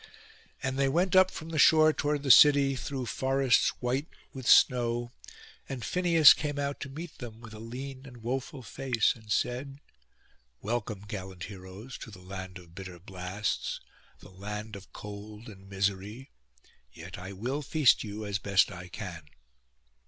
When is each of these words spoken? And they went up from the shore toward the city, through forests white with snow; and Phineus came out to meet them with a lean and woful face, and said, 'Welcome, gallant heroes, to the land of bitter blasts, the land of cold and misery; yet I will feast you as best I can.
And 0.63 0.79
they 0.79 0.89
went 0.89 1.15
up 1.15 1.29
from 1.29 1.49
the 1.49 1.59
shore 1.59 1.93
toward 1.93 2.23
the 2.23 2.31
city, 2.31 2.75
through 2.75 3.05
forests 3.05 3.69
white 3.81 4.07
with 4.33 4.47
snow; 4.49 5.11
and 5.69 5.85
Phineus 5.85 6.33
came 6.33 6.57
out 6.57 6.79
to 6.79 6.89
meet 6.89 7.19
them 7.19 7.39
with 7.39 7.53
a 7.53 7.59
lean 7.59 8.07
and 8.07 8.23
woful 8.23 8.63
face, 8.63 9.13
and 9.15 9.31
said, 9.31 9.79
'Welcome, 10.59 11.01
gallant 11.01 11.43
heroes, 11.43 11.99
to 11.99 12.09
the 12.09 12.17
land 12.17 12.57
of 12.57 12.73
bitter 12.73 12.97
blasts, 12.97 13.79
the 14.21 14.31
land 14.31 14.75
of 14.75 14.91
cold 14.91 15.47
and 15.47 15.69
misery; 15.69 16.31
yet 16.91 17.19
I 17.19 17.31
will 17.33 17.61
feast 17.61 18.03
you 18.03 18.25
as 18.25 18.39
best 18.39 18.71
I 18.71 18.87
can. 18.87 19.25